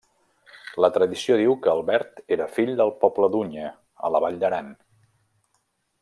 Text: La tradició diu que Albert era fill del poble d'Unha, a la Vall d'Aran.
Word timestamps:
La 0.83 0.87
tradició 0.95 1.35
diu 1.41 1.51
que 1.65 1.69
Albert 1.73 2.17
era 2.37 2.47
fill 2.57 2.71
del 2.81 2.93
poble 3.05 3.29
d'Unha, 3.35 3.67
a 4.09 4.15
la 4.15 4.23
Vall 4.27 4.39
d'Aran. 4.45 4.73